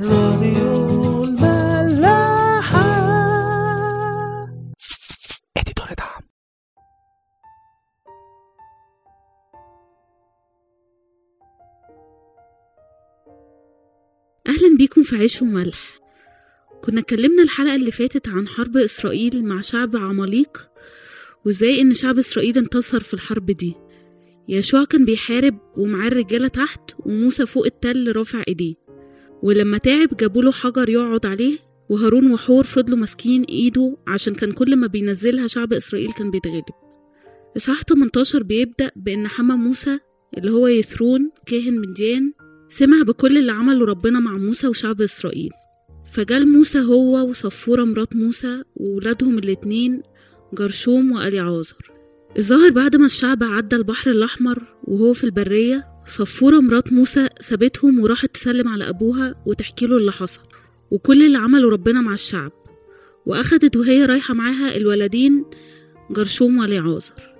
[0.00, 2.82] راديو الملاحة.
[5.56, 6.22] اديتور دعم.
[14.48, 16.00] أهلا بيكم في عيش وملح.
[16.84, 20.70] كنا اتكلمنا الحلقة اللي فاتت عن حرب إسرائيل مع شعب عماليق
[21.46, 23.74] وإزاي إن شعب إسرائيل انتصر في الحرب دي.
[24.48, 28.81] يشوع كان بيحارب ومعاه الرجالة تحت وموسى فوق التل رافع إيديه.
[29.42, 34.86] ولما تعب جابوله حجر يقعد عليه وهارون وحور فضلوا ماسكين إيده عشان كان كل ما
[34.86, 36.64] بينزلها شعب إسرائيل كان بيتغلب.
[37.56, 39.98] إصحاح 18 بيبدأ بإن حما موسى
[40.38, 42.32] اللي هو يثرون كاهن مديان
[42.68, 45.50] سمع بكل اللي عمله ربنا مع موسى وشعب إسرائيل.
[46.12, 50.02] فجال موسى هو وصفورة مرات موسى وولادهم الاتنين
[50.54, 51.76] جرشوم وأليعازر.
[52.38, 58.34] الظاهر بعد ما الشعب عدى البحر الأحمر وهو في البرية صفورة مرات موسى سابتهم وراحت
[58.34, 60.40] تسلم على أبوها وتحكي له اللي حصل
[60.90, 62.52] وكل اللي عمله ربنا مع الشعب.
[63.26, 65.44] وأخدت وهي رايحة معاها الولدين
[66.10, 67.32] جرشوم وأليعازر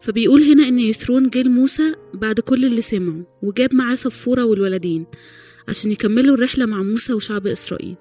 [0.00, 5.06] فبيقول هنا إن يثرون جه لموسى بعد كل اللي سمعه وجاب معاه صفورة والولدين
[5.68, 7.96] عشان يكملوا الرحلة مع موسى وشعب إسرائيل.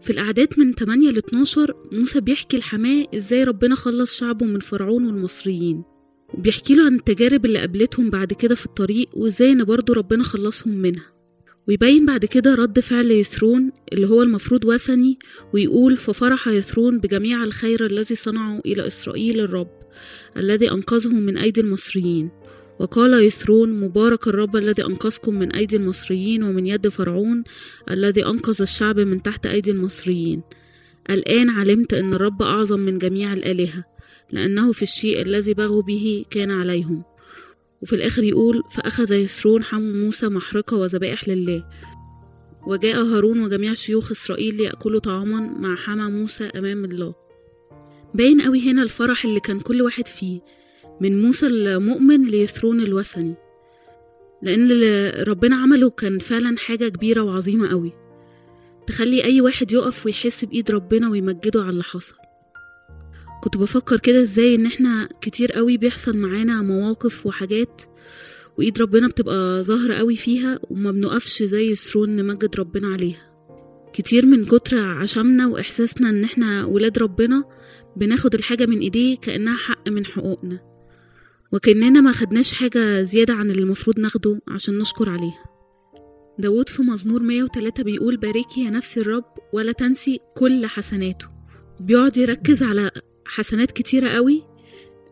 [0.00, 5.06] في الأعداد من 8 ل 12 موسى بيحكي لحماه إزاي ربنا خلص شعبه من فرعون
[5.06, 5.82] والمصريين.
[6.34, 10.74] وبيحكي له عن التجارب اللي قابلتهم بعد كده في الطريق وإزاي إن برضه ربنا خلصهم
[10.74, 11.20] منها.
[11.68, 15.18] ويبين بعد كده رد فعل يثرون اللي هو المفروض وثني
[15.54, 19.70] ويقول ففرح يثرون بجميع الخير الذي صنعه إلى إسرائيل الرب
[20.36, 22.30] الذي أنقذهم من أيدي المصريين
[22.80, 27.44] وقال يثرون مبارك الرب الذي أنقذكم من أيدي المصريين ومن يد فرعون
[27.90, 30.42] الذي أنقذ الشعب من تحت أيدي المصريين.
[31.10, 33.84] الآن علمت أن الرب أعظم من جميع الآلهة
[34.32, 37.02] لأنه في الشيء الذي بغوا به كان عليهم.
[37.82, 41.64] وفي الآخر يقول فأخذ يسرون حمو موسى محرقة وذبائح لله.
[42.66, 47.14] وجاء هارون وجميع شيوخ إسرائيل ليأكلوا طعاما مع حمى موسى أمام الله.
[48.14, 50.40] باين قوي هنا الفرح اللي كان كل واحد فيه
[51.00, 53.34] من موسى المؤمن ليثرون الوثني.
[54.42, 57.92] لأن اللي ربنا عمله كان فعلا حاجة كبيرة وعظيمة قوي
[58.86, 62.14] تخلي أي واحد يقف ويحس بإيد ربنا ويمجده على اللي حصل.
[63.40, 67.82] كنت بفكر كده إزاي إن إحنا كتير قوي بيحصل معانا مواقف وحاجات
[68.58, 73.30] وإيد ربنا بتبقى ظاهرة قوي فيها وما بنقفش زي يسرون نمجد ربنا عليها.
[73.92, 77.44] كتير من كتر عشمنا وإحساسنا إن إحنا ولاد ربنا
[77.96, 80.60] بناخد الحاجة من إيديه كأنها حق من حقوقنا.
[81.52, 85.44] وكأننا ما خدناش حاجة زيادة عن اللي المفروض ناخده عشان نشكر عليها.
[86.38, 91.26] داود في مزمور 103 بيقول باركي يا نفسي الرب ولا تنسي كل حسناته.
[91.80, 92.90] بيقعد يركز على
[93.30, 94.42] حسنات كتيرة قوي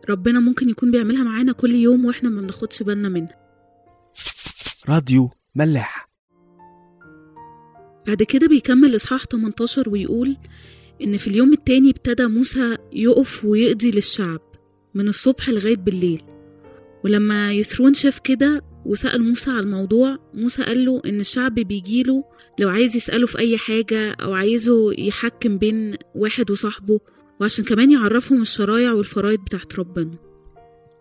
[0.09, 3.35] ربنا ممكن يكون بيعملها معانا كل يوم وإحنا ما بناخدش بالنا منها.
[4.89, 6.09] راديو ملاح.
[8.07, 10.37] بعد كده بيكمل إصحاح 18 ويقول
[11.03, 14.41] إن في اليوم التاني ابتدى موسى يقف ويقضي للشعب
[14.93, 16.21] من الصبح لغاية بالليل.
[17.03, 22.23] ولما يثرون شاف كده وسأل موسى على الموضوع موسى قال له إن الشعب بيجيله
[22.59, 26.99] لو عايز يسأله في أي حاجة أو عايزه يحكم بين واحد وصاحبه
[27.39, 30.11] وعشان كمان يعرفهم الشرايع والفرايض بتاعت ربنا.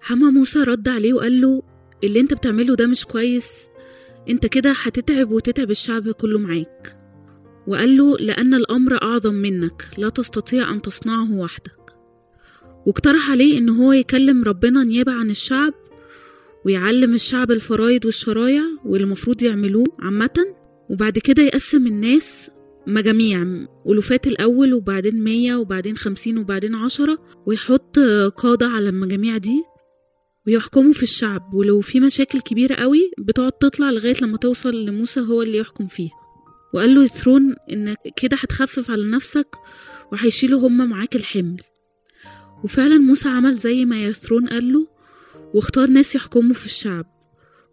[0.00, 1.62] حما موسى رد عليه وقال له
[2.04, 3.69] اللي انت بتعمله ده مش كويس.
[4.28, 6.97] انت كده هتتعب وتتعب الشعب كله معاك.
[7.66, 9.82] وقال له لأن الأمر أعظم منك.
[9.98, 11.72] لا تستطيع أن تصنعه وحدك.
[12.87, 15.75] واقترح عليه إن هو يكلم ربنا نيابة عن الشعب
[16.65, 20.54] ويعلم الشعب الفرايض والشرايع واللي المفروض يعملوه عامة
[20.91, 22.50] وبعد كده يقسم الناس
[22.88, 23.47] مجاميع
[23.88, 27.99] ألوفات الأول وبعدين مية وبعدين خمسين وبعدين عشرة ويحط
[28.37, 29.62] قادة على المجاميع دي
[30.47, 31.54] ويحكموا في الشعب.
[31.54, 36.10] ولو في مشاكل كبيرة قوي بتقعد تطلع لغاية لما توصل لموسى هو اللي يحكم فيها
[36.75, 39.48] وقال له يثرون إنك كده هتخفف على نفسك
[40.12, 41.60] وهيشيلوا هما معاك الحمل.
[42.65, 44.88] وفعلا موسى عمل زي ما يثرون قال له
[45.54, 47.06] واختار ناس يحكموا في الشعب.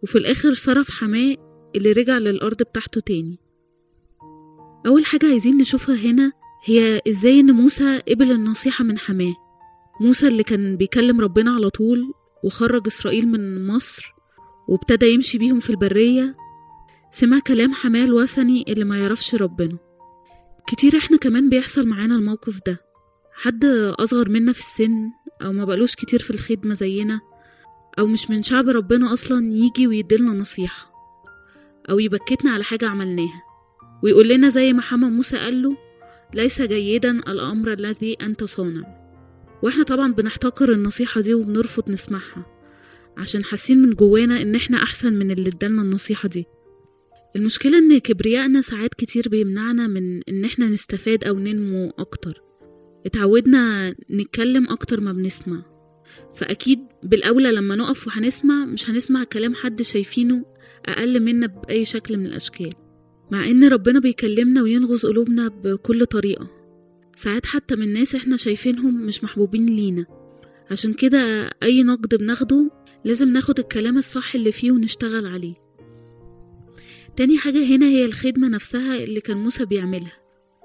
[0.02, 1.36] وفي الآخر صرف حماة
[1.76, 3.45] اللي رجع للأرض بتاعته تاني.
[4.86, 6.32] أول حاجة عايزين نشوفها هنا
[6.64, 9.34] هي إزاي إن موسى قبل النصيحة من حماة.
[10.00, 12.12] موسى اللي كان بيكلم ربنا على طول
[12.44, 14.12] وخرج إسرائيل من مصر
[14.68, 16.36] وابتدى يمشي بيهم في البرية.
[17.12, 19.78] سمع كلام حماة الوثني اللي ما يعرفش ربنا.
[20.66, 22.80] كتير إحنا كمان بيحصل معانا الموقف ده.
[23.34, 23.64] حد
[23.98, 25.10] أصغر منا في السن
[25.42, 27.20] أو ما بقالوش كتير في الخدمة زينا
[27.98, 30.92] أو مش من شعب ربنا أصلا يجي ويديلنا نصيحة
[31.90, 33.45] أو يبكتنا على حاجة عملناها.
[34.02, 35.76] ويقول لنا زي ما حما موسى قال له
[36.34, 39.06] ليس جيدا الأمر الذي أنت صانع
[39.62, 42.46] وإحنا طبعا بنحتقر النصيحة دي وبنرفض نسمعها
[43.16, 46.44] عشان حاسين من جوانا إن إحنا أحسن من اللي ادالنا النصيحة دي.
[47.36, 52.42] المشكلة إن كبريائنا ساعات كتير بيمنعنا من إن إحنا نستفاد أو ننمو أكتر.
[53.06, 55.62] اتعودنا نتكلم أكتر ما بنسمع.
[56.34, 60.44] فأكيد بالأولى لما نقف وهنسمع مش هنسمع كلام حد شايفينه
[60.86, 62.72] أقل منا بأي شكل من الأشكال.
[63.30, 66.48] مع إن ربنا بيكلمنا وينغز قلوبنا بكل طريقة.
[67.16, 70.06] ساعات حتى من ناس إحنا شايفينهم مش محبوبين لينا.
[70.70, 72.70] عشان كده أي نقد بناخده
[73.04, 75.54] لازم ناخد الكلام الصح اللي فيه ونشتغل عليه.
[77.16, 80.12] تاني حاجة هنا هي الخدمة نفسها اللي كان موسى بيعملها.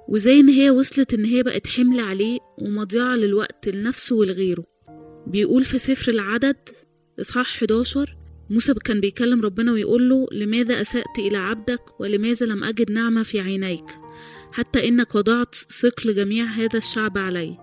[0.09, 4.63] وزي إن هي وصلت إن هي بقت حمل عليه ومضيعة للوقت لنفسه ولغيره.
[5.27, 6.57] بيقول في سفر العدد
[7.19, 8.17] إصحاح 11
[8.51, 13.39] موسى كان بيكلم ربنا ويقول له لماذا أسأت إلى عبدك ولماذا لم أجد نعمة في
[13.39, 13.85] عينيك؟
[14.51, 17.57] حتى إنك وضعت ثقل جميع هذا الشعب علي.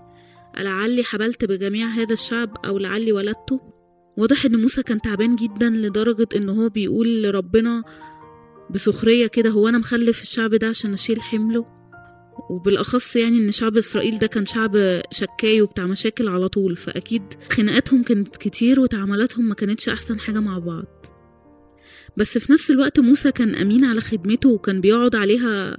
[0.58, 3.61] ألعلي حبلت بجميع هذا الشعب أو لعلي ولدته؟
[4.17, 7.82] واضح إن موسى كان تعبان جدا لدرجة إن هو بيقول لربنا
[8.70, 11.77] بسخرية كده هو أنا مخلف الشعب ده عشان أشيل حمله؟
[12.50, 18.02] وبالأخص يعني إن شعب إسرائيل ده كان شعب شكاي وبتاع مشاكل على طول فأكيد خناقاتهم
[18.02, 20.85] كانت كتير وتعاملاتهم ما كانتش أحسن حاجة مع بعض.
[22.17, 25.79] بس في نفس الوقت موسى كان أمين على خدمته وكان بيقعد عليها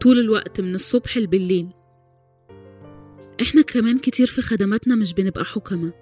[0.00, 1.68] طول الوقت من الصبح بالليل
[3.42, 5.92] إحنا كمان كتير في خدماتنا مش بنبقى حكمة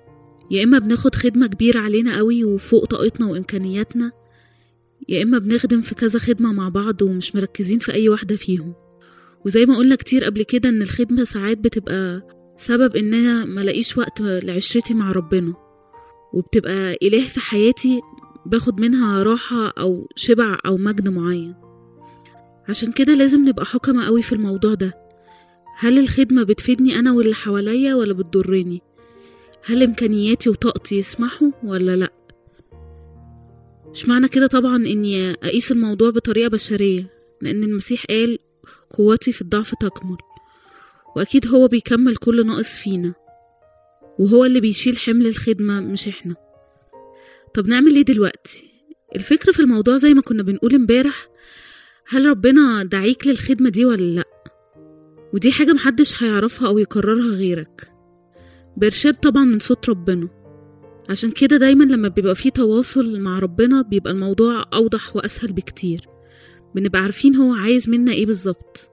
[0.51, 4.13] يا إما بناخد خدمة كبيرة علينا قوي وفوق طاقتنا وإمكانياتنا
[5.09, 8.75] يا إما بنخدم في كذا خدمة مع بعض ومش مركزين في أي واحدة فيهم.
[9.47, 12.23] وزي ما قلنا كتير قبل كده إن الخدمة ساعات بتبقى
[12.57, 15.55] سبب إن أنا ملاقيش وقت لعشرتي مع ربنا
[16.33, 18.01] وبتبقى إله في حياتي
[18.47, 21.55] باخد منها راحة أو شبع أو مجد معين.
[22.69, 24.95] عشان كده لازم نبقى حكمة قوي في الموضوع ده.
[25.79, 28.83] هل الخدمة بتفيدني أنا واللي حواليا ولا بتضرني؟
[29.65, 32.13] هل إمكانياتي وطاقتي يسمحوا ولا لأ؟
[33.93, 37.07] مش معنى كده طبعا إني أقيس الموضوع بطريقة بشرية؟
[37.43, 38.39] لأن المسيح قال
[38.91, 40.17] قوتي في الضعف تكمل.
[41.17, 43.15] وأكيد هو بيكمل كل ناقص فينا.
[44.19, 46.35] وهو اللي بيشيل حمل الخدمة مش إحنا.
[47.55, 48.65] طب نعمل إيه دلوقتي؟
[49.17, 51.29] الفكرة في الموضوع زي ما كنا بنقول امبارح
[52.09, 54.25] هل ربنا دعيك للخدمة دي ولا لأ؟
[55.35, 57.93] ودي حاجة محدش هيعرفها أو يكررها غيرك.
[58.77, 60.29] بإرشاد طبعا من صوت ربنا.
[61.11, 66.09] عشان كده دايما لما بيبقى فيه تواصل مع ربنا بيبقى الموضوع أوضح وأسهل بكتير.
[66.75, 68.91] بنبقى عارفين هو عايز منا إيه بالظبط.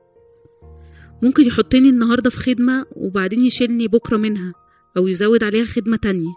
[1.21, 4.53] ممكن يحطني النهاردة في خدمة وبعدين يشيلني بكرة منها
[4.97, 6.33] أو يزود عليها خدمة تانية.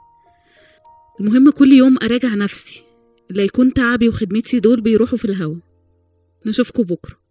[1.21, 2.83] المهم كل يوم أراجع نفسي
[3.31, 5.57] لا يكون تعبي وخدمتي دول بيروحوا في الهوا.
[6.47, 7.24] نشوفكوا بكرة.